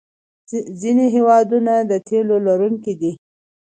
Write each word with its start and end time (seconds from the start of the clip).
ځینې 0.81 1.05
هېوادونه 1.15 1.73
د 1.89 1.91
تیلو 2.07 2.35
لرونکي 2.47 2.93
دي. 3.01 3.11